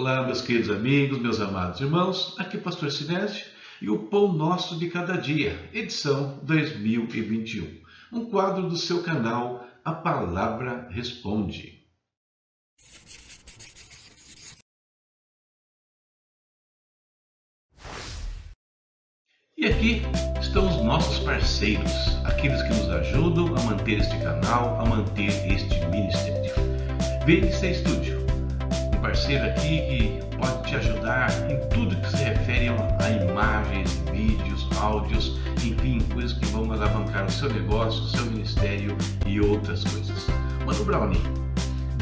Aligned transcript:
Olá, 0.00 0.22
meus 0.22 0.40
queridos 0.40 0.70
amigos, 0.70 1.18
meus 1.18 1.42
amados 1.42 1.78
irmãos, 1.78 2.34
aqui 2.38 2.56
é 2.56 2.58
o 2.58 2.62
Pastor 2.62 2.90
Sinésio 2.90 3.44
e 3.82 3.90
o 3.90 4.04
Pão 4.04 4.32
Nosso 4.32 4.78
de 4.78 4.88
Cada 4.88 5.18
Dia, 5.18 5.68
edição 5.74 6.40
2021, 6.42 7.82
um 8.10 8.24
quadro 8.30 8.66
do 8.66 8.78
seu 8.78 9.02
canal 9.02 9.62
A 9.84 9.92
Palavra 9.92 10.88
Responde. 10.90 11.84
E 19.58 19.66
aqui 19.66 20.00
estão 20.40 20.66
os 20.66 20.82
nossos 20.82 21.18
parceiros, 21.18 21.92
aqueles 22.24 22.62
que 22.62 22.70
nos 22.70 22.88
ajudam 22.88 23.54
a 23.54 23.62
manter 23.64 23.98
este 23.98 24.18
canal, 24.20 24.80
a 24.80 24.86
manter 24.86 25.28
este 25.52 25.78
ministério. 25.88 26.54
VNC 27.26 27.74
Studio 27.74 28.19
parceiro 29.00 29.44
aqui 29.46 29.80
que 29.88 30.36
pode 30.36 30.68
te 30.68 30.76
ajudar 30.76 31.30
em 31.50 31.58
tudo 31.68 31.96
que 31.96 32.10
se 32.10 32.24
refere 32.24 32.68
a 32.68 33.10
imagens, 33.10 34.02
vídeos, 34.12 34.68
áudios, 34.78 35.38
enfim, 35.64 36.00
coisas 36.12 36.32
que 36.34 36.46
vão 36.46 36.70
alavancar 36.72 37.24
o 37.26 37.30
seu 37.30 37.52
negócio, 37.52 38.02
o 38.02 38.08
seu 38.08 38.24
ministério 38.26 38.96
e 39.26 39.40
outras 39.40 39.84
coisas. 39.84 40.26
Mano 40.66 40.84
Brownie, 40.84 41.22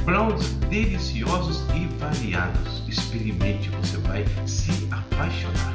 brownies 0.04 0.52
deliciosos 0.68 1.64
e 1.74 1.86
variados. 1.98 2.82
Experimente, 2.88 3.68
você 3.70 3.96
vai 3.98 4.24
se 4.46 4.88
apaixonar. 4.90 5.74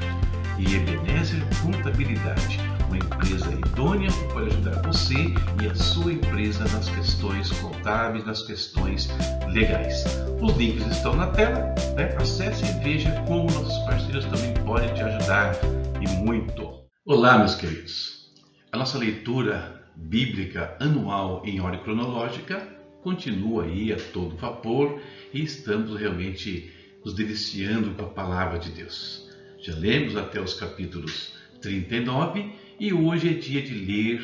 E 0.59 0.75
Ebenezer 0.75 1.41
Contabilidade 1.61 2.59
uma 2.93 2.99
empresa 2.99 3.51
idônea 3.51 4.11
que 4.11 4.33
pode 4.33 4.49
ajudar 4.49 4.81
você 4.83 5.15
e 5.63 5.67
a 5.67 5.73
sua 5.73 6.13
empresa 6.13 6.63
nas 6.65 6.87
questões 6.89 7.49
contábeis, 7.59 8.23
nas 8.23 8.43
questões 8.43 9.09
legais. 9.51 10.03
Os 10.39 10.55
links 10.55 10.85
estão 10.85 11.15
na 11.15 11.27
tela, 11.27 11.73
né? 11.95 12.15
acesse 12.19 12.63
e 12.63 12.83
veja 12.83 13.11
como 13.27 13.51
nossos 13.51 13.77
parceiros 13.85 14.25
também 14.25 14.53
podem 14.63 14.93
te 14.93 15.01
ajudar 15.01 15.55
e 15.99 16.07
muito. 16.23 16.83
Olá, 17.03 17.39
meus 17.39 17.55
queridos. 17.55 18.31
A 18.71 18.77
nossa 18.77 18.99
leitura 18.99 19.83
bíblica 19.95 20.77
anual 20.79 21.41
em 21.45 21.59
ordem 21.59 21.81
cronológica 21.81 22.61
continua 23.01 23.63
aí 23.63 23.91
a 23.91 23.97
todo 23.97 24.37
vapor 24.37 25.01
e 25.33 25.41
estamos 25.41 25.99
realmente 25.99 26.71
nos 27.03 27.15
deliciando 27.15 27.95
com 27.95 28.03
a 28.03 28.09
palavra 28.09 28.59
de 28.59 28.69
Deus. 28.69 29.27
Já 29.59 29.73
lemos 29.73 30.15
até 30.15 30.39
os 30.39 30.53
capítulos 30.53 31.33
39 31.59 32.61
e 32.79 32.91
hoje 32.91 33.29
é 33.29 33.33
dia 33.33 33.61
de 33.61 33.73
ler 33.73 34.21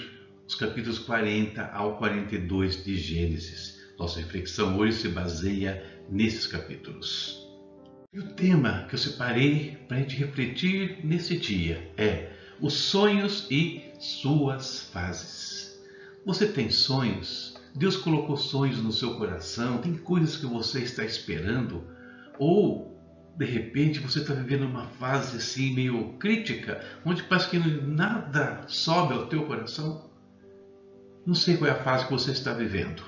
os 0.48 0.56
capítulos 0.56 1.00
40 1.00 1.64
ao 1.72 1.98
42 1.98 2.84
de 2.84 2.98
Gênesis. 2.98 3.80
Nossa 3.98 4.20
reflexão 4.20 4.78
hoje 4.78 4.98
se 4.98 5.10
baseia 5.10 5.84
nesses 6.10 6.48
capítulos. 6.48 7.48
E 8.12 8.20
o 8.20 8.34
tema 8.34 8.86
que 8.90 8.96
eu 8.96 9.00
separei 9.00 9.78
para 9.88 9.98
a 9.98 10.00
gente 10.00 10.16
refletir 10.16 11.00
nesse 11.04 11.38
dia 11.38 11.92
é 11.96 12.32
os 12.60 12.74
sonhos 12.74 13.46
e 13.52 13.84
suas 14.00 14.90
fases. 14.92 15.80
Você 16.26 16.48
tem 16.48 16.72
sonhos? 16.72 17.56
Deus 17.76 17.96
colocou 17.96 18.36
sonhos 18.36 18.82
no 18.82 18.92
seu 18.92 19.16
coração? 19.16 19.78
Tem 19.78 19.94
coisas 19.94 20.36
que 20.38 20.48
você 20.48 20.80
está 20.80 21.06
esperando? 21.06 21.84
Ou 22.40 22.99
de 23.40 23.46
repente 23.46 24.00
você 24.00 24.20
está 24.20 24.34
vivendo 24.34 24.66
uma 24.66 24.86
fase 24.86 25.38
assim 25.38 25.74
meio 25.74 26.10
crítica, 26.20 26.84
onde 27.06 27.24
parece 27.24 27.50
que 27.50 27.58
nada 27.58 28.66
sobe 28.68 29.14
ao 29.14 29.28
teu 29.28 29.46
coração? 29.46 30.12
Não 31.26 31.34
sei 31.34 31.56
qual 31.56 31.72
é 31.72 31.74
a 31.74 31.82
fase 31.82 32.06
que 32.06 32.12
você 32.12 32.32
está 32.32 32.52
vivendo, 32.52 33.02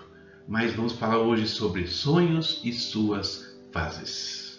mas 0.47 0.71
vamos 0.71 0.93
falar 0.93 1.17
hoje 1.17 1.49
sobre 1.49 1.85
sonhos 1.85 2.61
e 2.63 2.71
suas 2.71 3.59
fases. 3.73 4.57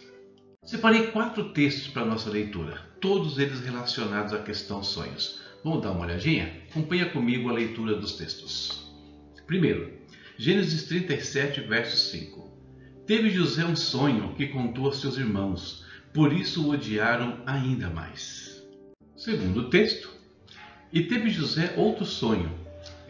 Separei 0.63 1.07
quatro 1.07 1.55
textos 1.55 1.89
para 1.89 2.05
nossa 2.05 2.29
leitura, 2.29 2.79
todos 3.01 3.39
eles 3.39 3.61
relacionados 3.61 4.35
à 4.35 4.43
questão 4.43 4.83
sonhos. 4.83 5.41
Vamos 5.65 5.83
dar 5.83 5.93
uma 5.93 6.05
olhadinha? 6.05 6.65
Acompanha 6.71 7.09
comigo 7.09 7.49
a 7.49 7.53
leitura 7.55 7.95
dos 7.95 8.13
textos. 8.13 8.93
Primeiro, 9.47 9.91
Gênesis 10.37 10.83
37, 10.83 11.63
verso 11.63 11.97
5. 11.97 12.52
Teve 13.13 13.29
José 13.29 13.63
um 13.67 13.77
sonho 13.77 14.33
que 14.37 14.47
contou 14.47 14.89
a 14.89 14.93
seus 14.95 15.19
irmãos, 15.19 15.85
por 16.15 16.33
isso 16.33 16.65
o 16.65 16.71
odiaram 16.71 17.43
ainda 17.45 17.91
mais. 17.91 18.67
Segundo 19.15 19.69
texto, 19.69 20.09
e 20.91 21.03
teve 21.03 21.29
José 21.29 21.75
outro 21.77 22.07
sonho, 22.07 22.51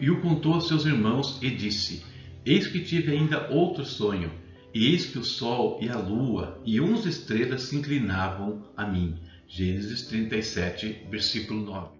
e 0.01 0.11
o 0.11 0.21
contou 0.21 0.57
a 0.57 0.61
seus 0.61 0.85
irmãos, 0.87 1.39
e 1.41 1.51
disse: 1.51 2.03
Eis 2.45 2.67
que 2.67 2.81
tive 2.81 3.13
ainda 3.13 3.49
outro 3.49 3.85
sonho, 3.85 4.33
e 4.75 4.89
eis 4.89 5.07
que 5.07 5.21
o 5.21 5.25
sol 5.25 5.79
e 5.81 5.89
a 5.89 5.97
lua 5.97 6.61
e 6.67 6.81
onze 6.81 7.09
estrelas 7.09 7.63
se 7.63 7.77
inclinavam 7.77 8.61
a 8.77 8.85
mim. 8.85 9.15
Gênesis 9.47 10.03
37, 10.09 11.07
versículo 11.13 11.65
9. 11.65 11.91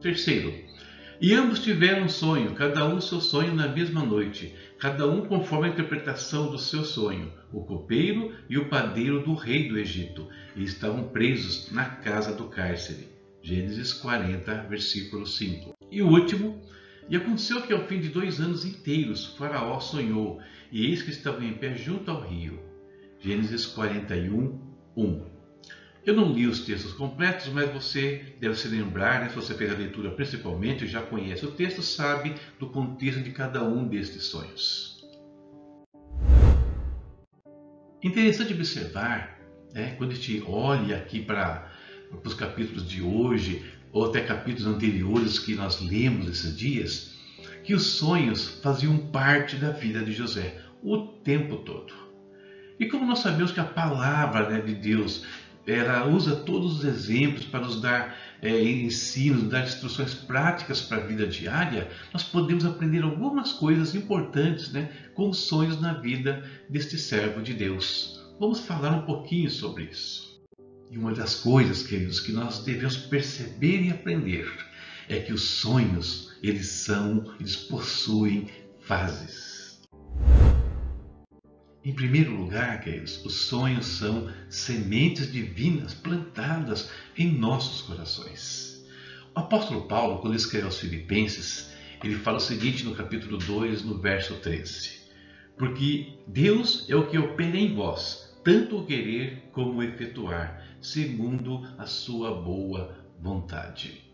Terceiro, 0.00 0.54
e 1.20 1.34
ambos 1.34 1.60
tiveram 1.60 2.06
um 2.06 2.08
sonho, 2.08 2.54
cada 2.54 2.88
um 2.88 3.00
seu 3.00 3.20
sonho 3.20 3.54
na 3.54 3.68
mesma 3.68 4.02
noite, 4.02 4.54
cada 4.82 5.08
um 5.08 5.24
conforme 5.26 5.68
a 5.68 5.70
interpretação 5.70 6.50
do 6.50 6.58
seu 6.58 6.82
sonho, 6.82 7.32
o 7.52 7.60
copeiro 7.60 8.34
e 8.50 8.58
o 8.58 8.68
padeiro 8.68 9.22
do 9.22 9.32
rei 9.32 9.68
do 9.68 9.78
Egito, 9.78 10.28
e 10.56 10.64
estavam 10.64 11.04
presos 11.04 11.70
na 11.70 11.84
casa 11.84 12.34
do 12.34 12.48
cárcere. 12.48 13.08
Gênesis 13.40 13.92
40, 13.92 14.66
versículo 14.68 15.24
5. 15.24 15.72
E 15.88 16.02
o 16.02 16.08
último, 16.08 16.60
e 17.08 17.14
aconteceu 17.14 17.62
que 17.62 17.72
ao 17.72 17.86
fim 17.86 18.00
de 18.00 18.08
dois 18.08 18.40
anos 18.40 18.64
inteiros, 18.64 19.36
Faraó 19.36 19.78
sonhou, 19.78 20.40
e 20.72 20.86
eis 20.86 21.00
que 21.00 21.10
estavam 21.10 21.44
em 21.44 21.54
pé 21.54 21.76
junto 21.76 22.10
ao 22.10 22.20
rio. 22.20 22.58
Gênesis 23.20 23.64
41, 23.66 24.60
1. 24.96 25.31
Eu 26.04 26.16
não 26.16 26.32
li 26.32 26.48
os 26.48 26.60
textos 26.60 26.92
completos, 26.92 27.46
mas 27.48 27.72
você 27.72 28.34
deve 28.40 28.56
se 28.56 28.66
lembrar, 28.66 29.20
né, 29.20 29.28
se 29.28 29.36
você 29.36 29.54
fez 29.54 29.70
a 29.70 29.76
leitura 29.76 30.10
principalmente, 30.10 30.84
já 30.84 31.00
conhece 31.00 31.46
o 31.46 31.52
texto, 31.52 31.80
sabe 31.80 32.34
do 32.58 32.66
contexto 32.66 33.22
de 33.22 33.30
cada 33.30 33.62
um 33.62 33.86
destes 33.86 34.24
sonhos. 34.24 35.00
Interessante 38.02 38.52
observar, 38.52 39.38
né, 39.72 39.94
quando 39.96 40.10
a 40.10 40.14
gente 40.14 40.42
olha 40.44 40.96
aqui 40.96 41.22
para 41.22 41.70
os 42.24 42.34
capítulos 42.34 42.88
de 42.88 43.00
hoje, 43.00 43.64
ou 43.92 44.06
até 44.06 44.22
capítulos 44.22 44.66
anteriores 44.66 45.38
que 45.38 45.54
nós 45.54 45.80
lemos 45.80 46.28
esses 46.28 46.56
dias, 46.56 47.16
que 47.62 47.74
os 47.74 47.84
sonhos 47.84 48.58
faziam 48.60 48.98
parte 49.12 49.54
da 49.54 49.70
vida 49.70 50.02
de 50.02 50.12
José 50.12 50.60
o 50.82 50.98
tempo 50.98 51.58
todo. 51.58 52.02
E 52.80 52.88
como 52.88 53.06
nós 53.06 53.20
sabemos 53.20 53.52
que 53.52 53.60
a 53.60 53.64
palavra 53.64 54.48
né, 54.48 54.60
de 54.60 54.74
Deus 54.74 55.24
ela 55.66 56.06
usa 56.06 56.34
todos 56.34 56.78
os 56.78 56.84
exemplos 56.84 57.44
para 57.44 57.60
nos 57.60 57.80
dar 57.80 58.16
é, 58.40 58.62
ensinos, 58.62 59.48
dar 59.48 59.64
instruções 59.64 60.14
práticas 60.14 60.80
para 60.80 60.98
a 60.98 61.06
vida 61.06 61.26
diária, 61.26 61.88
nós 62.12 62.24
podemos 62.24 62.64
aprender 62.64 63.02
algumas 63.02 63.52
coisas 63.52 63.94
importantes 63.94 64.72
né, 64.72 64.90
com 65.14 65.30
os 65.30 65.38
sonhos 65.38 65.80
na 65.80 65.92
vida 65.94 66.42
deste 66.68 66.98
servo 66.98 67.40
de 67.40 67.54
Deus. 67.54 68.20
Vamos 68.40 68.60
falar 68.60 68.90
um 68.90 69.02
pouquinho 69.02 69.50
sobre 69.50 69.84
isso. 69.84 70.42
E 70.90 70.98
uma 70.98 71.12
das 71.12 71.36
coisas, 71.36 71.82
queridos, 71.84 72.20
que 72.20 72.32
nós 72.32 72.64
devemos 72.64 72.96
perceber 72.96 73.82
e 73.82 73.90
aprender 73.90 74.46
é 75.08 75.20
que 75.20 75.32
os 75.32 75.42
sonhos, 75.42 76.32
eles 76.42 76.66
são, 76.66 77.32
eles 77.38 77.56
possuem 77.56 78.50
fases. 78.80 79.61
Em 81.84 81.92
primeiro 81.92 82.30
lugar, 82.30 82.80
queridos, 82.80 83.24
os 83.24 83.34
sonhos 83.34 83.86
são 83.86 84.30
sementes 84.48 85.32
divinas 85.32 85.92
plantadas 85.92 86.88
em 87.18 87.32
nossos 87.32 87.82
corações. 87.82 88.86
O 89.34 89.40
apóstolo 89.40 89.88
Paulo, 89.88 90.20
quando 90.20 90.36
escreve 90.36 90.66
aos 90.66 90.78
Filipenses, 90.78 91.72
ele 92.04 92.14
fala 92.14 92.36
o 92.36 92.40
seguinte 92.40 92.84
no 92.84 92.94
capítulo 92.94 93.36
2, 93.36 93.82
no 93.82 93.98
verso 93.98 94.34
13: 94.36 95.00
Porque 95.58 96.18
Deus 96.24 96.86
é 96.88 96.94
o 96.94 97.08
que 97.08 97.18
opera 97.18 97.56
em 97.56 97.74
vós, 97.74 98.32
tanto 98.44 98.78
o 98.78 98.86
querer 98.86 99.48
como 99.50 99.80
o 99.80 99.82
efetuar, 99.82 100.64
segundo 100.80 101.66
a 101.76 101.86
sua 101.86 102.32
boa 102.32 102.96
vontade. 103.20 104.04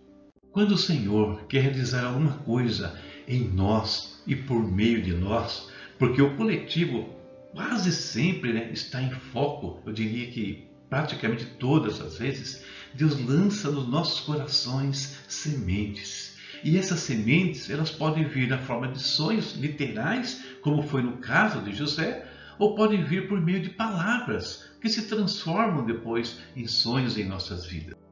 Quando 0.52 0.72
o 0.72 0.78
Senhor 0.78 1.44
quer 1.44 1.64
realizar 1.64 2.06
alguma 2.06 2.38
coisa 2.38 2.98
em 3.26 3.40
nós 3.40 4.22
e 4.26 4.34
por 4.34 4.66
meio 4.66 5.02
de 5.02 5.12
nós, 5.12 5.70
porque 5.98 6.22
o 6.22 6.34
coletivo 6.34 7.17
quase 7.52 7.92
sempre 7.92 8.52
né, 8.52 8.70
está 8.72 9.02
em 9.02 9.10
foco, 9.10 9.82
eu 9.86 9.92
diria 9.92 10.30
que 10.30 10.68
praticamente 10.88 11.44
todas 11.44 12.00
as 12.00 12.18
vezes, 12.18 12.64
Deus 12.94 13.18
lança 13.24 13.70
nos 13.70 13.88
nossos 13.88 14.20
corações 14.20 15.18
sementes. 15.28 16.36
E 16.64 16.76
essas 16.76 17.00
sementes, 17.00 17.70
elas 17.70 17.90
podem 17.90 18.24
vir 18.24 18.48
na 18.48 18.58
forma 18.58 18.88
de 18.88 19.00
sonhos 19.00 19.54
literais, 19.54 20.42
como 20.62 20.82
foi 20.82 21.02
no 21.02 21.18
caso 21.18 21.62
de 21.62 21.72
José, 21.72 22.26
ou 22.58 22.74
podem 22.74 23.04
vir 23.04 23.28
por 23.28 23.40
meio 23.40 23.60
de 23.60 23.70
palavras 23.70 24.68
que 24.80 24.88
se 24.88 25.06
transformam 25.06 25.84
depois 25.84 26.40
em 26.56 26.66
sonhos 26.66 27.16
em 27.16 27.24
nossas 27.24 27.66
vidas. 27.66 28.07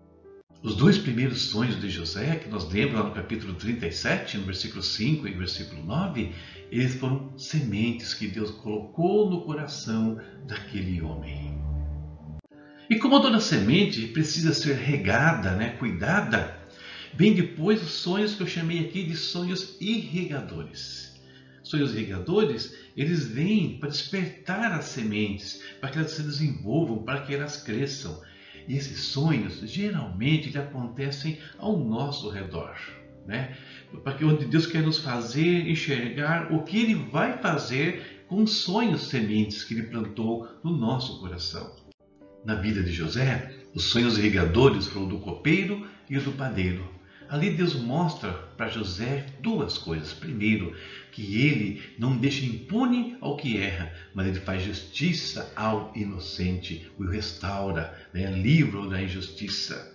Os 0.63 0.75
dois 0.75 0.97
primeiros 0.97 1.43
sonhos 1.43 1.81
de 1.81 1.91
José, 1.91 2.37
que 2.37 2.49
nós 2.49 2.71
lemos 2.73 2.95
lá 2.95 3.03
no 3.05 3.15
capítulo 3.15 3.55
37, 3.55 4.39
no 4.39 4.45
versículo 4.45 4.83
5 4.83 5.29
e 5.29 5.33
versículo 5.33 5.85
9, 5.85 6.33
eles 6.73 6.95
foram 6.95 7.39
sementes 7.39 8.15
que 8.15 8.27
Deus 8.27 8.51
colocou 8.51 9.31
no 9.31 9.43
coração 9.43 10.19
daquele 10.47 11.03
homem. 11.03 11.61
E 12.89 12.97
como 12.97 13.21
toda 13.21 13.39
semente 13.39 14.07
precisa 14.09 14.55
ser 14.55 14.77
regada, 14.77 15.53
né, 15.53 15.71
cuidada, 15.79 16.57
vem 17.15 17.35
depois 17.35 17.83
os 17.83 17.91
sonhos 17.91 18.35
que 18.35 18.43
eu 18.43 18.47
chamei 18.47 18.81
aqui 18.81 19.05
de 19.05 19.17
sonhos 19.17 19.77
irrigadores. 19.81 21.15
Sonhos 21.63 21.95
irrigadores, 21.95 22.75
eles 22.97 23.27
vêm 23.27 23.79
para 23.79 23.91
despertar 23.91 24.73
as 24.73 24.87
sementes, 24.87 25.61
para 25.81 25.91
que 25.91 25.99
elas 25.99 26.13
se 26.13 26.23
desenvolvam, 26.23 27.03
para 27.03 27.21
que 27.21 27.35
elas 27.35 27.57
cresçam. 27.59 28.21
E 28.69 28.77
esses 28.77 29.01
sonhos 29.01 29.61
geralmente 29.61 30.57
acontecem 30.57 31.39
ao 31.59 31.79
nosso 31.79 32.29
redor, 32.29 32.77
né? 33.27 33.57
Para 34.03 34.15
que 34.15 34.25
onde 34.25 34.47
Deus 34.47 34.67
quer 34.67 34.83
nos 34.83 34.99
fazer 34.99 35.69
enxergar 35.69 36.53
o 36.53 36.63
que 36.63 36.79
Ele 36.79 36.95
vai 36.95 37.39
fazer 37.39 38.25
com 38.27 38.43
os 38.43 38.51
sonhos 38.51 39.09
sementes 39.09 39.63
que 39.63 39.75
Ele 39.75 39.85
plantou 39.85 40.49
no 40.65 40.77
nosso 40.77 41.21
coração. 41.21 41.75
Na 42.45 42.55
vida 42.55 42.83
de 42.83 42.93
José, 42.93 43.53
os 43.75 43.85
sonhos 43.85 44.19
irrigadores 44.19 44.87
foram 44.87 45.09
do 45.09 45.19
copeiro 45.19 45.87
e 46.09 46.19
do 46.19 46.33
padeiro. 46.33 46.96
Ali 47.29 47.51
Deus 47.51 47.75
mostra 47.75 48.33
para 48.57 48.69
José 48.69 49.27
duas 49.41 49.79
coisas. 49.79 50.13
Primeiro, 50.13 50.77
que 51.11 51.43
ele 51.47 51.83
não 51.99 52.17
deixa 52.17 52.45
impune 52.45 53.17
ao 53.21 53.37
que 53.37 53.59
erra, 53.59 53.93
mas 54.15 54.29
ele 54.29 54.41
faz 54.41 54.63
justiça 54.63 55.53
ao 55.57 55.93
inocente, 55.95 56.89
o 56.97 57.05
restaura, 57.05 57.95
né? 58.13 58.31
livra 58.31 58.87
da 58.87 59.03
injustiça. 59.03 59.93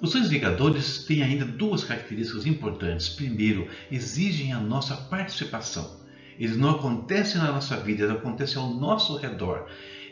Os 0.00 0.10
sonhos 0.10 0.28
ligadores 0.28 1.04
têm 1.04 1.22
ainda 1.22 1.46
duas 1.46 1.84
características 1.84 2.44
importantes. 2.44 3.08
Primeiro, 3.08 3.68
exigem 3.90 4.52
a 4.52 4.60
nossa 4.60 4.94
participação. 4.96 6.04
Eles 6.38 6.56
não 6.56 6.70
acontecem 6.70 7.40
na 7.40 7.52
nossa 7.52 7.76
vida, 7.76 8.02
eles 8.02 8.16
acontecem 8.16 8.60
ao 8.60 8.74
nosso 8.74 9.16
redor. 9.16 9.66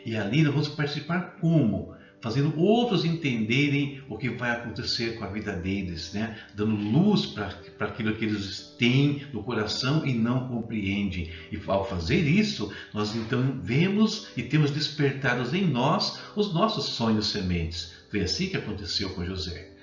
E 0.05 0.15
ali 0.15 0.41
nós 0.41 0.53
vamos 0.53 0.69
participar 0.69 1.35
como? 1.39 1.93
Fazendo 2.23 2.57
outros 2.57 3.03
entenderem 3.03 4.01
o 4.07 4.17
que 4.17 4.29
vai 4.29 4.51
acontecer 4.51 5.17
com 5.17 5.25
a 5.25 5.27
vida 5.27 5.51
deles, 5.51 6.13
né? 6.13 6.39
dando 6.55 6.73
luz 6.73 7.25
para 7.25 7.53
aquilo 7.81 8.15
que 8.15 8.23
eles 8.23 8.73
têm 8.79 9.27
no 9.33 9.43
coração 9.43 10.05
e 10.05 10.13
não 10.13 10.47
compreendem. 10.47 11.29
E 11.51 11.59
ao 11.67 11.85
fazer 11.85 12.21
isso, 12.21 12.73
nós 12.93 13.13
então 13.13 13.59
vemos 13.61 14.29
e 14.37 14.43
temos 14.43 14.71
despertados 14.71 15.53
em 15.53 15.67
nós 15.67 16.17
os 16.33 16.53
nossos 16.53 16.85
sonhos 16.85 17.27
sementes. 17.27 17.93
Foi 18.09 18.21
assim 18.21 18.47
que 18.47 18.55
aconteceu 18.55 19.09
com 19.09 19.25
José. 19.25 19.73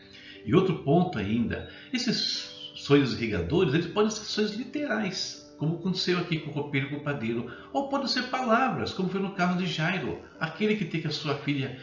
E 0.46 0.54
outro 0.54 0.82
ponto 0.82 1.18
ainda, 1.18 1.68
esses 1.92 2.72
sonhos 2.74 3.12
irrigadores, 3.12 3.74
eles 3.74 3.88
podem 3.88 4.10
ser 4.10 4.24
sonhos 4.24 4.54
literais, 4.54 5.54
como 5.58 5.74
aconteceu 5.74 6.18
aqui 6.18 6.38
com 6.38 6.50
o 6.50 6.54
roupeiro 6.54 6.86
e 6.86 6.88
com 6.88 6.96
o 6.96 7.04
padeiro, 7.04 7.52
ou 7.70 7.90
podem 7.90 8.08
ser 8.08 8.28
palavras, 8.28 8.94
como 8.94 9.10
foi 9.10 9.20
no 9.20 9.32
caso 9.32 9.58
de 9.58 9.66
Jairo, 9.66 10.22
aquele 10.40 10.74
que 10.76 10.86
tem 10.86 11.02
que 11.02 11.06
a 11.06 11.10
sua 11.10 11.34
filha 11.34 11.78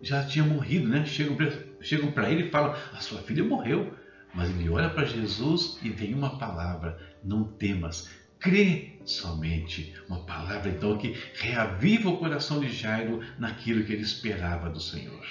já 0.00 0.24
tinha 0.24 0.44
morrido, 0.44 0.88
né? 0.88 1.04
Chegam 1.06 2.12
para 2.12 2.30
ele 2.30 2.44
e 2.44 2.50
falam: 2.50 2.74
A 2.92 3.00
sua 3.00 3.20
filha 3.22 3.44
morreu. 3.44 3.94
Mas 4.32 4.48
ele 4.50 4.68
olha 4.68 4.88
para 4.88 5.04
Jesus 5.04 5.78
e 5.82 5.90
vem 5.90 6.14
uma 6.14 6.38
palavra: 6.38 6.98
Não 7.22 7.44
temas, 7.44 8.08
crê 8.38 8.98
somente. 9.04 9.94
Uma 10.08 10.24
palavra 10.24 10.70
então 10.70 10.96
que 10.96 11.16
reaviva 11.34 12.08
o 12.08 12.18
coração 12.18 12.60
de 12.60 12.70
Jairo 12.72 13.20
naquilo 13.38 13.84
que 13.84 13.92
ele 13.92 14.02
esperava 14.02 14.70
do 14.70 14.80
Senhor. 14.80 15.26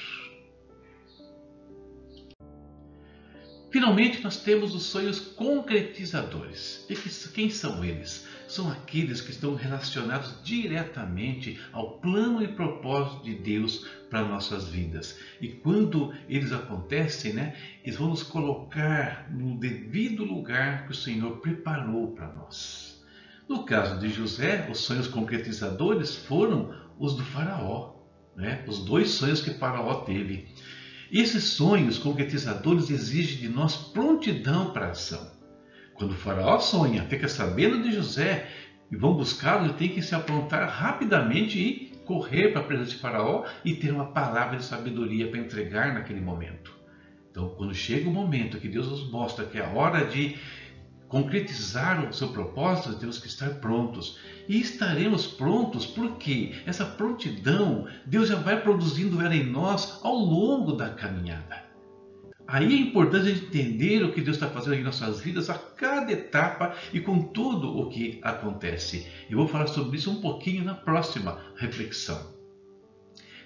Finalmente, 3.72 4.24
nós 4.24 4.38
temos 4.38 4.74
os 4.74 4.84
sonhos 4.84 5.20
concretizadores. 5.20 6.86
E 6.90 6.96
quem 7.30 7.50
são 7.50 7.84
eles? 7.84 8.28
São 8.50 8.72
aqueles 8.72 9.22
que 9.22 9.30
estão 9.30 9.54
relacionados 9.54 10.34
diretamente 10.44 11.60
ao 11.72 12.00
plano 12.00 12.42
e 12.42 12.48
propósito 12.48 13.24
de 13.24 13.36
Deus 13.36 13.86
para 14.10 14.28
nossas 14.28 14.68
vidas. 14.68 15.20
E 15.40 15.50
quando 15.50 16.12
eles 16.28 16.52
acontecem, 16.52 17.34
né, 17.34 17.56
eles 17.84 18.00
vão 18.00 18.10
nos 18.10 18.24
colocar 18.24 19.32
no 19.32 19.56
devido 19.60 20.26
lugar 20.26 20.88
que 20.88 20.92
o 20.94 20.96
Senhor 20.96 21.38
preparou 21.38 22.08
para 22.14 22.34
nós. 22.34 23.06
No 23.48 23.66
caso 23.66 24.00
de 24.00 24.10
José, 24.10 24.68
os 24.68 24.80
sonhos 24.80 25.08
concretizadores 25.08 26.16
foram 26.16 26.74
os 26.98 27.16
do 27.16 27.24
Faraó, 27.24 27.98
né? 28.36 28.64
os 28.68 28.80
dois 28.80 29.12
sonhos 29.12 29.42
que 29.42 29.54
Faraó 29.54 30.02
teve. 30.02 30.48
Esses 31.12 31.44
sonhos 31.44 32.00
concretizadores 32.00 32.90
exigem 32.90 33.42
de 33.42 33.48
nós 33.48 33.76
prontidão 33.76 34.72
para 34.74 34.88
a 34.88 34.92
ação. 34.92 35.39
Quando 36.00 36.14
o 36.14 36.18
faraó 36.18 36.58
sonha, 36.60 37.04
fica 37.04 37.28
sabendo 37.28 37.84
de 37.84 37.92
José 37.92 38.48
e 38.90 38.96
vão 38.96 39.16
buscá-lo, 39.16 39.66
ele 39.66 39.74
tem 39.74 39.90
que 39.90 40.02
se 40.02 40.16
aprontar 40.16 40.66
rapidamente 40.70 41.60
e 41.60 41.94
correr 42.06 42.54
para 42.54 42.62
a 42.62 42.64
presença 42.64 42.92
de 42.92 42.96
faraó 42.96 43.44
e 43.66 43.76
ter 43.76 43.92
uma 43.92 44.06
palavra 44.06 44.56
de 44.56 44.64
sabedoria 44.64 45.28
para 45.28 45.42
entregar 45.42 45.94
naquele 45.94 46.22
momento. 46.22 46.74
Então, 47.30 47.50
quando 47.50 47.76
chega 47.76 48.10
o 48.10 48.14
momento 48.14 48.60
que 48.60 48.70
Deus 48.70 48.88
nos 48.88 49.12
mostra 49.12 49.46
que 49.46 49.58
é 49.58 49.66
a 49.66 49.68
hora 49.68 50.06
de 50.06 50.38
concretizar 51.10 52.08
o 52.08 52.14
seu 52.14 52.30
propósito, 52.30 52.98
temos 52.98 53.20
que 53.20 53.28
estar 53.28 53.56
prontos. 53.56 54.18
E 54.48 54.58
estaremos 54.58 55.28
prontos 55.28 55.86
porque 55.86 56.54
essa 56.66 56.86
prontidão, 56.86 57.88
Deus 58.06 58.30
já 58.30 58.36
vai 58.36 58.62
produzindo 58.62 59.22
ela 59.22 59.36
em 59.36 59.46
nós 59.46 60.00
ao 60.02 60.16
longo 60.16 60.72
da 60.72 60.92
caminhada. 60.92 61.69
Aí 62.52 62.74
é 62.74 62.78
importante 62.78 63.30
a 63.30 63.32
gente 63.32 63.46
entender 63.46 64.04
o 64.04 64.12
que 64.12 64.22
Deus 64.22 64.38
está 64.38 64.50
fazendo 64.50 64.74
em 64.74 64.84
nossas 64.84 65.22
vidas 65.22 65.52
a 65.52 65.54
cada 65.54 66.12
etapa 66.12 66.76
e 66.92 67.00
com 67.00 67.22
tudo 67.22 67.78
o 67.78 67.90
que 67.92 68.20
acontece. 68.24 69.06
Eu 69.30 69.38
vou 69.38 69.48
falar 69.48 69.68
sobre 69.68 70.00
isso 70.00 70.10
um 70.10 70.20
pouquinho 70.20 70.66
na 70.66 70.74
próxima 70.74 71.40
reflexão. 71.56 72.34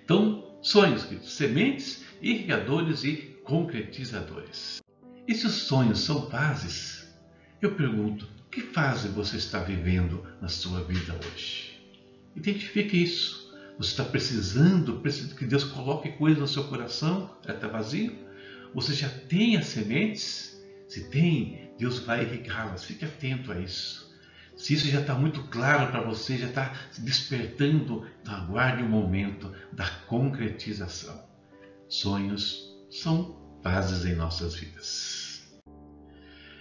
Então, 0.06 0.58
sonhos, 0.62 1.06
sementes, 1.24 2.06
irrigadores 2.22 3.04
e 3.04 3.18
concretizadores. 3.44 4.82
E 5.28 5.36
se 5.36 5.48
os 5.48 5.54
sonhos 5.54 6.00
são 6.00 6.30
fases, 6.30 7.14
eu 7.62 7.76
pergunto, 7.76 8.26
que 8.50 8.62
fase 8.62 9.10
você 9.10 9.36
está 9.36 9.60
vivendo 9.60 10.26
na 10.40 10.48
sua 10.48 10.82
vida 10.82 11.14
hoje? 11.14 11.78
Identifique 12.38 13.04
isso. 13.04 13.54
Você 13.78 13.90
está 13.90 14.06
precisando, 14.06 15.02
precisando 15.02 15.36
que 15.36 15.44
Deus 15.44 15.66
coloque 15.66 16.14
coisas 16.14 16.40
no 16.40 16.48
seu 16.48 16.64
coração? 16.64 17.30
Está 17.46 17.68
vazio? 17.68 18.23
Você 18.74 18.94
já 18.94 19.10
tem 19.10 19.58
as 19.58 19.68
sementes? 19.68 20.62
Se 20.88 21.10
tem, 21.10 21.72
Deus 21.77 22.00
vai 22.00 22.24
irrigá-las. 22.24 22.84
Fique 22.84 23.06
atento 23.06 23.51
a 23.51 23.60
isso. 23.60 24.13
Se 24.56 24.74
isso 24.74 24.88
já 24.88 25.01
está 25.01 25.15
muito 25.15 25.44
claro 25.44 25.92
para 25.92 26.01
você, 26.01 26.38
já 26.38 26.48
está 26.48 26.74
despertando, 27.00 28.08
então 28.22 28.36
aguarde 28.36 28.84
o 28.84 28.89
momento 28.89 29.51
da 29.72 29.89
concretização. 30.08 31.27
Sonhos 31.88 32.75
são 32.89 33.60
fases 33.63 34.06
em 34.06 34.15
nossas 34.15 34.56
vidas. 34.56 35.51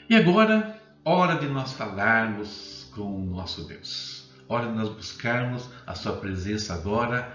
E 0.08 0.16
agora 0.16 0.82
Hora 1.04 1.34
de 1.34 1.48
nós 1.48 1.72
falarmos 1.72 2.88
com 2.94 3.02
o 3.02 3.26
nosso 3.26 3.64
Deus. 3.66 4.30
Hora 4.48 4.68
de 4.68 4.72
nós 4.72 4.88
buscarmos 4.88 5.68
a 5.84 5.96
Sua 5.96 6.12
presença 6.12 6.74
agora, 6.74 7.34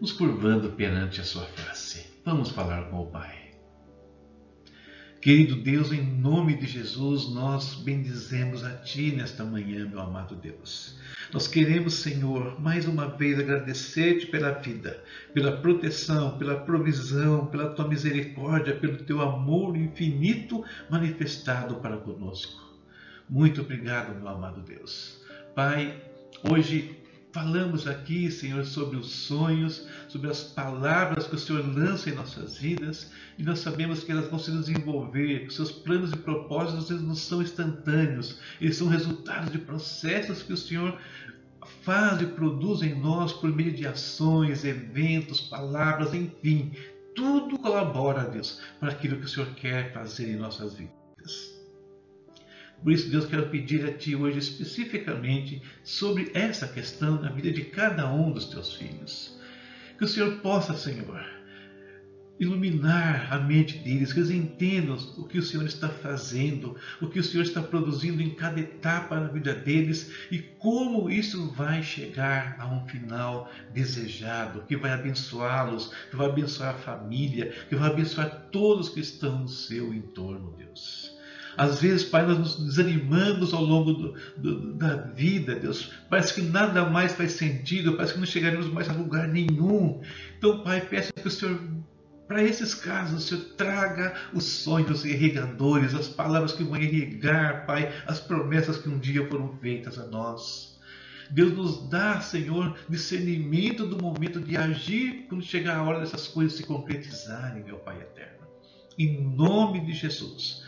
nos 0.00 0.12
curvando 0.12 0.70
perante 0.70 1.20
a 1.20 1.24
Sua 1.24 1.44
face. 1.46 2.06
Vamos 2.24 2.50
falar 2.50 2.84
com 2.90 3.00
o 3.00 3.06
Pai. 3.06 3.47
Querido 5.20 5.56
Deus, 5.56 5.90
em 5.90 6.00
nome 6.00 6.54
de 6.54 6.64
Jesus, 6.64 7.28
nós 7.28 7.74
bendizemos 7.74 8.62
a 8.62 8.70
Ti 8.76 9.10
nesta 9.10 9.44
manhã, 9.44 9.84
meu 9.84 10.00
amado 10.00 10.36
Deus. 10.36 10.96
Nós 11.32 11.48
queremos, 11.48 11.94
Senhor, 11.94 12.60
mais 12.60 12.86
uma 12.86 13.08
vez 13.08 13.36
agradecer-te 13.36 14.26
pela 14.26 14.52
vida, 14.52 15.02
pela 15.34 15.56
proteção, 15.56 16.38
pela 16.38 16.60
provisão, 16.60 17.46
pela 17.46 17.70
Tua 17.70 17.88
misericórdia, 17.88 18.76
pelo 18.76 18.98
Teu 18.98 19.20
amor 19.20 19.76
infinito 19.76 20.64
manifestado 20.88 21.74
para 21.76 21.96
conosco. 21.96 22.78
Muito 23.28 23.62
obrigado, 23.62 24.14
meu 24.14 24.28
amado 24.28 24.60
Deus. 24.60 25.20
Pai, 25.52 26.00
hoje 26.48 26.96
falamos 27.32 27.86
aqui, 27.86 28.30
Senhor, 28.30 28.64
sobre 28.64 28.96
os 28.96 29.10
sonhos, 29.10 29.86
sobre 30.08 30.30
as 30.30 30.42
palavras 30.42 31.26
que 31.26 31.34
o 31.34 31.38
Senhor 31.38 31.66
lança 31.66 32.10
em 32.10 32.14
nossas 32.14 32.58
vidas 32.58 33.10
e 33.36 33.42
nós 33.42 33.58
sabemos 33.58 34.02
que 34.02 34.12
elas 34.12 34.28
vão 34.28 34.38
se 34.38 34.50
desenvolver, 34.50 35.46
que 35.46 35.54
seus 35.54 35.70
planos 35.70 36.12
e 36.12 36.16
propósitos 36.16 36.90
eles 36.90 37.02
não 37.02 37.14
são 37.14 37.42
instantâneos, 37.42 38.38
eles 38.60 38.76
são 38.76 38.88
resultados 38.88 39.52
de 39.52 39.58
processos 39.58 40.42
que 40.42 40.52
o 40.52 40.56
Senhor 40.56 40.98
faz 41.82 42.20
e 42.22 42.26
produz 42.26 42.82
em 42.82 42.94
nós 42.94 43.32
por 43.32 43.54
meio 43.54 43.72
de 43.72 43.86
ações, 43.86 44.64
eventos, 44.64 45.40
palavras, 45.40 46.14
enfim, 46.14 46.72
tudo 47.14 47.58
colabora, 47.58 48.24
Deus, 48.24 48.60
para 48.80 48.90
aquilo 48.90 49.18
que 49.18 49.26
o 49.26 49.28
Senhor 49.28 49.54
quer 49.54 49.92
fazer 49.92 50.32
em 50.32 50.36
nossas 50.36 50.74
vidas. 50.74 51.57
Por 52.82 52.92
isso, 52.92 53.10
Deus, 53.10 53.26
quero 53.26 53.48
pedir 53.48 53.84
a 53.84 53.92
Ti 53.92 54.14
hoje 54.14 54.38
especificamente 54.38 55.60
sobre 55.82 56.30
essa 56.34 56.66
questão 56.68 57.20
na 57.20 57.30
vida 57.30 57.50
de 57.50 57.64
cada 57.64 58.10
um 58.10 58.30
dos 58.30 58.46
Teus 58.46 58.74
filhos. 58.74 59.38
Que 59.96 60.04
o 60.04 60.08
Senhor 60.08 60.36
possa, 60.38 60.76
Senhor, 60.76 61.24
iluminar 62.38 63.32
a 63.32 63.38
mente 63.38 63.78
deles, 63.78 64.12
que 64.12 64.20
eles 64.20 64.30
entendam 64.30 64.96
o 65.16 65.24
que 65.24 65.38
o 65.38 65.42
Senhor 65.42 65.66
está 65.66 65.88
fazendo, 65.88 66.76
o 67.00 67.08
que 67.08 67.18
o 67.18 67.24
Senhor 67.24 67.42
está 67.42 67.60
produzindo 67.60 68.22
em 68.22 68.30
cada 68.30 68.60
etapa 68.60 69.16
da 69.16 69.26
vida 69.26 69.54
deles 69.54 70.12
e 70.30 70.38
como 70.38 71.10
isso 71.10 71.50
vai 71.50 71.82
chegar 71.82 72.56
a 72.60 72.68
um 72.68 72.86
final 72.86 73.50
desejado, 73.74 74.62
que 74.68 74.76
vai 74.76 74.92
abençoá-los, 74.92 75.92
que 76.10 76.16
vai 76.16 76.28
abençoar 76.28 76.76
a 76.76 76.78
família, 76.78 77.52
que 77.68 77.74
vai 77.74 77.90
abençoar 77.90 78.48
todos 78.52 78.88
que 78.88 79.00
estão 79.00 79.40
no 79.40 79.48
seu 79.48 79.92
entorno, 79.92 80.54
Deus. 80.56 81.17
Às 81.56 81.80
vezes, 81.80 82.04
Pai, 82.04 82.26
nós 82.26 82.38
nos 82.38 82.56
desanimamos 82.56 83.52
ao 83.52 83.62
longo 83.62 83.92
do, 83.92 84.14
do, 84.36 84.74
da 84.74 84.96
vida, 84.96 85.54
Deus. 85.54 85.92
Parece 86.08 86.34
que 86.34 86.42
nada 86.42 86.84
mais 86.84 87.14
faz 87.14 87.32
sentido, 87.32 87.94
parece 87.94 88.14
que 88.14 88.20
não 88.20 88.26
chegaremos 88.26 88.68
mais 88.68 88.88
a 88.88 88.92
lugar 88.92 89.28
nenhum. 89.28 90.00
Então, 90.36 90.62
Pai, 90.62 90.80
peço 90.80 91.12
que 91.12 91.26
o 91.26 91.30
Senhor 91.30 91.58
para 92.28 92.42
esses 92.42 92.74
casos, 92.74 93.24
o 93.24 93.26
Senhor 93.26 93.44
traga 93.56 94.14
os 94.34 94.44
sonhos 94.44 95.02
irrigadores, 95.02 95.94
as 95.94 96.08
palavras 96.08 96.52
que 96.52 96.62
vão 96.62 96.76
irrigar, 96.76 97.64
Pai, 97.64 97.90
as 98.06 98.20
promessas 98.20 98.76
que 98.76 98.88
um 98.88 98.98
dia 98.98 99.26
foram 99.28 99.56
feitas 99.56 99.98
a 99.98 100.06
nós. 100.06 100.78
Deus 101.30 101.52
nos 101.52 101.88
dá, 101.88 102.20
Senhor, 102.20 102.76
discernimento 102.88 103.86
do 103.86 104.02
momento 104.02 104.40
de 104.40 104.56
agir 104.58 105.26
quando 105.28 105.42
chegar 105.42 105.76
a 105.76 105.82
hora 105.82 106.00
dessas 106.00 106.28
coisas 106.28 106.54
se 106.54 106.64
concretizarem, 106.64 107.64
meu 107.64 107.78
Pai 107.78 107.98
eterno. 107.98 108.46
Em 108.98 109.22
nome 109.22 109.84
de 109.86 109.92
Jesus. 109.92 110.64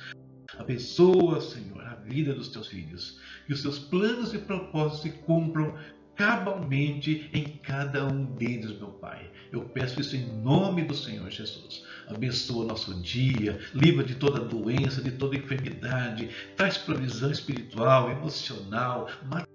Abençoa, 0.61 1.40
Senhor, 1.40 1.83
a 1.87 1.95
vida 1.95 2.35
dos 2.35 2.49
teus 2.49 2.69
filhos. 2.69 3.19
Que 3.47 3.55
os 3.55 3.62
teus 3.62 3.79
planos 3.79 4.35
e 4.35 4.38
propósitos 4.38 5.00
se 5.00 5.11
cumpram 5.21 5.75
cabalmente 6.14 7.31
em 7.33 7.45
cada 7.45 8.07
um 8.07 8.26
deles, 8.37 8.79
meu 8.79 8.88
Pai. 8.88 9.31
Eu 9.50 9.62
peço 9.62 9.99
isso 9.99 10.14
em 10.14 10.26
nome 10.43 10.85
do 10.85 10.95
Senhor 10.95 11.31
Jesus. 11.31 11.83
Abençoa 12.07 12.67
nosso 12.67 12.93
dia, 13.00 13.59
livra 13.73 14.05
de 14.05 14.14
toda 14.17 14.38
doença, 14.45 15.00
de 15.00 15.12
toda 15.12 15.35
enfermidade, 15.35 16.29
traz 16.57 16.76
provisão 16.76 17.31
espiritual, 17.31 18.11
emocional, 18.11 19.09
material 19.25 19.50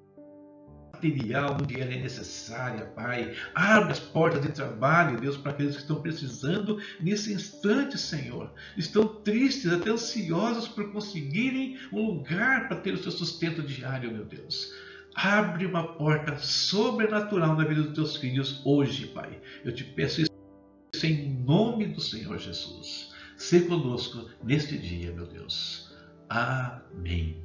onde 1.52 1.80
ela 1.80 1.94
é 1.94 2.02
necessária, 2.02 2.86
Pai. 2.88 3.36
Abre 3.54 3.92
as 3.92 4.00
portas 4.00 4.42
de 4.42 4.50
trabalho, 4.50 5.20
Deus, 5.20 5.38
para 5.38 5.52
aqueles 5.52 5.76
que 5.76 5.82
estão 5.82 6.02
precisando 6.02 6.80
nesse 7.00 7.34
instante, 7.34 7.98
Senhor. 7.98 8.52
Estão 8.78 9.08
tristes, 9.08 9.72
até 9.72 9.90
ansiosos 9.90 10.68
por 10.68 10.92
conseguirem 10.92 11.78
um 11.92 12.02
lugar 12.02 12.68
para 12.68 12.78
ter 12.78 12.94
o 12.94 13.02
seu 13.02 13.12
sustento 13.12 13.62
diário, 13.62 14.12
meu 14.12 14.26
Deus. 14.26 14.74
Abre 15.16 15.66
uma 15.66 15.96
porta 15.96 16.38
sobrenatural 16.38 17.56
na 17.56 17.64
vida 17.64 17.84
dos 17.84 17.94
teus 17.94 18.18
filhos 18.18 18.62
hoje, 18.66 19.08
Pai. 19.08 19.40
Eu 19.64 19.74
te 19.74 19.84
peço 19.84 20.22
isso 20.22 21.06
em 21.06 21.30
nome 21.46 21.88
do 21.88 22.02
Senhor 22.02 22.38
Jesus. 22.38 23.14
Se 23.38 23.62
conosco 23.62 24.30
neste 24.44 24.78
dia, 24.78 25.12
meu 25.12 25.26
Deus. 25.26 25.94
Amém. 26.30 27.44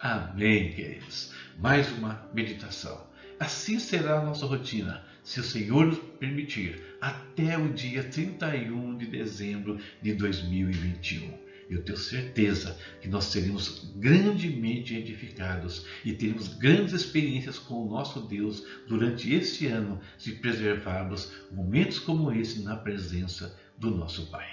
Amém, 0.00 0.72
queridos. 0.72 1.32
Mais 1.58 1.90
uma 1.98 2.28
meditação. 2.32 3.06
Assim 3.38 3.78
será 3.78 4.20
a 4.20 4.24
nossa 4.24 4.46
rotina, 4.46 5.04
se 5.22 5.40
o 5.40 5.44
Senhor 5.44 5.86
nos 5.86 5.98
permitir, 6.18 6.80
até 7.00 7.58
o 7.58 7.72
dia 7.72 8.04
31 8.04 8.96
de 8.96 9.06
dezembro 9.06 9.78
de 10.00 10.14
2021 10.14 11.48
eu 11.70 11.82
tenho 11.82 11.98
certeza 11.98 12.78
que 13.00 13.08
nós 13.08 13.24
seremos 13.24 13.92
grandemente 13.96 14.96
edificados 14.96 15.84
e 16.04 16.12
teremos 16.12 16.48
grandes 16.48 16.94
experiências 16.94 17.58
com 17.58 17.86
o 17.86 17.90
nosso 17.90 18.20
Deus 18.20 18.64
durante 18.86 19.34
este 19.34 19.66
ano, 19.66 20.00
se 20.16 20.32
preservarmos 20.32 21.30
momentos 21.52 21.98
como 21.98 22.32
esse 22.32 22.62
na 22.62 22.76
presença 22.76 23.54
do 23.76 23.90
nosso 23.90 24.30
Pai. 24.30 24.48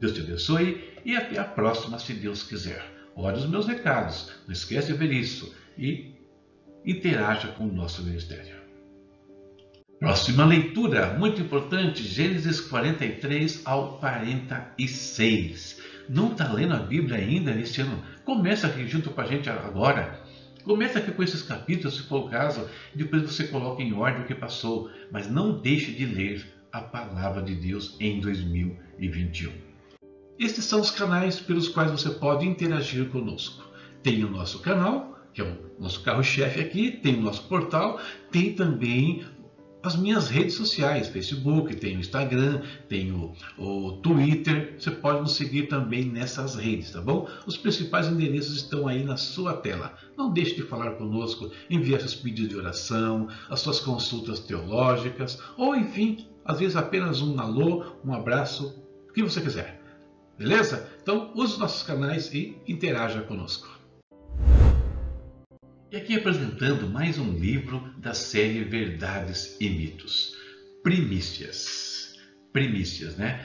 Deus 0.00 0.12
te 0.12 0.20
abençoe 0.20 0.92
e 1.04 1.14
até 1.14 1.38
a 1.38 1.44
próxima, 1.44 1.98
se 1.98 2.14
Deus 2.14 2.42
quiser. 2.42 2.84
Olhe 3.14 3.38
os 3.38 3.48
meus 3.48 3.66
recados, 3.66 4.32
não 4.46 4.52
esquece 4.52 4.92
de 4.92 4.98
ver 4.98 5.12
isso 5.12 5.54
e 5.78 6.19
interaja 6.84 7.48
com 7.48 7.64
o 7.64 7.72
nosso 7.72 8.02
ministério. 8.02 8.60
Próxima 9.98 10.44
leitura, 10.46 11.14
muito 11.18 11.40
importante, 11.42 12.02
Gênesis 12.02 12.60
43 12.60 13.62
ao 13.66 13.98
46 13.98 15.90
não 16.10 16.32
está 16.32 16.52
lendo 16.52 16.74
a 16.74 16.78
Bíblia 16.78 17.18
ainda 17.18 17.54
neste 17.54 17.80
ano, 17.82 18.02
começa 18.24 18.66
aqui 18.66 18.86
junto 18.88 19.10
com 19.10 19.20
a 19.20 19.24
gente 19.24 19.48
agora. 19.48 20.20
Começa 20.64 20.98
aqui 20.98 21.12
com 21.12 21.22
esses 21.22 21.42
capítulos, 21.42 21.96
se 21.96 22.02
for 22.02 22.26
o 22.26 22.28
caso, 22.28 22.68
depois 22.94 23.22
você 23.22 23.46
coloca 23.46 23.80
em 23.80 23.94
ordem 23.94 24.22
o 24.22 24.26
que 24.26 24.34
passou, 24.34 24.90
mas 25.10 25.30
não 25.30 25.60
deixe 25.60 25.92
de 25.92 26.04
ler 26.04 26.44
a 26.72 26.80
palavra 26.80 27.40
de 27.42 27.54
Deus 27.54 27.96
em 28.00 28.20
2021. 28.20 29.52
Estes 30.38 30.64
são 30.64 30.80
os 30.80 30.90
canais 30.90 31.38
pelos 31.38 31.68
quais 31.68 31.92
você 31.92 32.10
pode 32.10 32.46
interagir 32.46 33.08
conosco. 33.08 33.64
Tem 34.02 34.24
o 34.24 34.30
nosso 34.30 34.60
canal, 34.60 35.16
que 35.32 35.40
é 35.40 35.44
o 35.44 35.82
nosso 35.82 36.02
carro-chefe 36.02 36.60
aqui, 36.60 36.90
tem 36.90 37.16
o 37.16 37.22
nosso 37.22 37.44
portal, 37.44 38.00
tem 38.30 38.52
também 38.52 39.24
as 39.82 39.96
minhas 39.96 40.28
redes 40.28 40.54
sociais, 40.54 41.08
Facebook, 41.08 41.74
tem 41.76 41.96
o 41.96 42.00
Instagram, 42.00 42.60
tem 42.88 43.12
o, 43.12 43.32
o, 43.56 43.92
Twitter, 44.02 44.76
você 44.78 44.90
pode 44.90 45.20
nos 45.20 45.36
seguir 45.36 45.68
também 45.68 46.04
nessas 46.04 46.54
redes, 46.54 46.90
tá 46.90 47.00
bom? 47.00 47.26
Os 47.46 47.56
principais 47.56 48.06
endereços 48.06 48.56
estão 48.56 48.86
aí 48.86 49.02
na 49.02 49.16
sua 49.16 49.54
tela. 49.54 49.94
Não 50.18 50.30
deixe 50.30 50.54
de 50.54 50.62
falar 50.62 50.92
conosco, 50.92 51.50
enviar 51.70 52.00
seus 52.00 52.14
pedidos 52.14 52.50
de 52.50 52.56
oração, 52.56 53.28
as 53.48 53.60
suas 53.60 53.80
consultas 53.80 54.40
teológicas, 54.40 55.42
ou 55.56 55.74
enfim, 55.74 56.26
às 56.44 56.58
vezes 56.58 56.76
apenas 56.76 57.22
um 57.22 57.40
alô, 57.40 57.84
um 58.04 58.12
abraço, 58.12 58.74
o 59.08 59.12
que 59.12 59.22
você 59.22 59.40
quiser. 59.40 59.80
Beleza? 60.36 60.88
Então 61.02 61.32
use 61.34 61.54
os 61.54 61.58
nossos 61.58 61.82
canais 61.82 62.32
e 62.34 62.56
interaja 62.68 63.22
conosco. 63.22 63.79
E 65.92 65.96
aqui 65.96 66.14
apresentando 66.14 66.88
mais 66.88 67.18
um 67.18 67.32
livro 67.32 67.92
da 67.98 68.14
série 68.14 68.62
Verdades 68.62 69.56
e 69.60 69.68
Mitos. 69.68 70.32
Primícias. 70.84 72.12
Primícias, 72.52 73.16
né? 73.16 73.44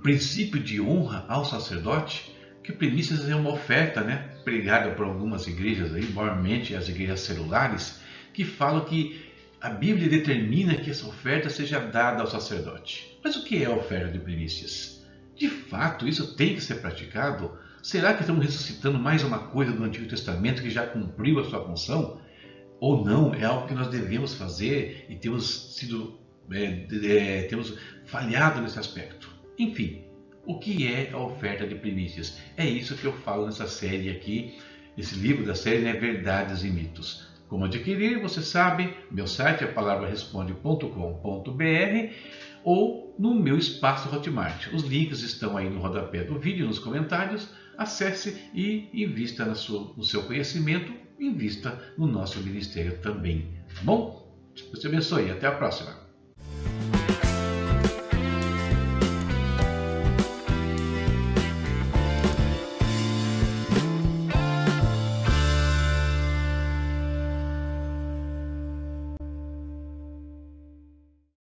Princípio 0.00 0.62
de 0.62 0.80
honra 0.80 1.24
ao 1.26 1.44
sacerdote, 1.44 2.32
que 2.62 2.70
primícias 2.70 3.28
é 3.28 3.34
uma 3.34 3.50
oferta, 3.50 4.02
né? 4.02 4.36
Pregada 4.44 4.92
por 4.92 5.04
algumas 5.04 5.48
igrejas 5.48 5.92
aí, 5.92 6.04
maiormente 6.12 6.76
as 6.76 6.88
igrejas 6.88 7.22
celulares, 7.22 8.00
que 8.32 8.44
falam 8.44 8.84
que 8.84 9.20
a 9.60 9.68
Bíblia 9.68 10.08
determina 10.08 10.76
que 10.76 10.90
essa 10.90 11.08
oferta 11.08 11.50
seja 11.50 11.80
dada 11.80 12.20
ao 12.20 12.30
sacerdote. 12.30 13.18
Mas 13.24 13.34
o 13.34 13.42
que 13.42 13.60
é 13.60 13.66
a 13.66 13.74
oferta 13.74 14.12
de 14.12 14.20
primícias? 14.20 15.04
De 15.34 15.48
fato, 15.48 16.06
isso 16.06 16.36
tem 16.36 16.54
que 16.54 16.60
ser 16.60 16.76
praticado? 16.76 17.58
Será 17.82 18.14
que 18.14 18.20
estamos 18.20 18.44
ressuscitando 18.44 18.98
mais 18.98 19.22
uma 19.22 19.38
coisa 19.38 19.72
do 19.72 19.82
Antigo 19.82 20.06
Testamento 20.06 20.62
que 20.62 20.70
já 20.70 20.86
cumpriu 20.86 21.40
a 21.40 21.44
sua 21.44 21.64
função? 21.64 22.20
Ou 22.78 23.04
não? 23.04 23.34
É 23.34 23.44
algo 23.44 23.66
que 23.66 23.74
nós 23.74 23.88
devemos 23.88 24.34
fazer 24.34 25.06
e 25.08 25.16
temos 25.16 25.76
sido 25.76 26.18
é, 26.52 26.86
é, 27.04 27.42
temos 27.44 27.78
falhado 28.04 28.60
nesse 28.60 28.78
aspecto. 28.78 29.30
Enfim, 29.58 30.04
o 30.44 30.58
que 30.58 30.86
é 30.86 31.10
a 31.12 31.18
oferta 31.18 31.66
de 31.66 31.74
primícias? 31.74 32.38
É 32.56 32.66
isso 32.66 32.96
que 32.96 33.06
eu 33.06 33.12
falo 33.12 33.46
nessa 33.46 33.66
série 33.66 34.10
aqui, 34.10 34.58
esse 34.98 35.14
livro 35.14 35.44
da 35.44 35.54
série 35.54 35.86
é 35.86 35.92
Verdades 35.92 36.64
e 36.64 36.70
Mitos. 36.70 37.28
Como 37.48 37.64
adquirir, 37.64 38.20
você 38.20 38.42
sabe, 38.42 38.94
meu 39.10 39.26
site 39.26 39.64
é 39.64 39.66
palavraresponde.com.br 39.66 42.14
ou 42.64 43.14
no 43.18 43.34
meu 43.34 43.58
espaço 43.58 44.14
Hotmart. 44.14 44.68
Os 44.72 44.82
links 44.82 45.22
estão 45.22 45.56
aí 45.56 45.68
no 45.68 45.80
rodapé 45.80 46.24
do 46.24 46.38
vídeo, 46.38 46.66
nos 46.66 46.78
comentários 46.78 47.48
acesse 47.80 48.36
e 48.52 48.90
invista 48.92 49.46
no 49.46 50.04
seu 50.04 50.22
conhecimento, 50.24 50.92
invista 51.18 51.80
no 51.96 52.06
nosso 52.06 52.38
ministério 52.40 52.98
também. 52.98 53.48
Tá 53.74 53.80
bom? 53.82 54.36
Deus 54.54 54.78
te 54.78 54.86
abençoe. 54.86 55.30
Até 55.30 55.46
a 55.46 55.52
próxima. 55.52 55.99